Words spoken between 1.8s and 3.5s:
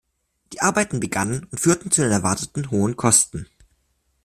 zu den erwarteten hohen Kosten.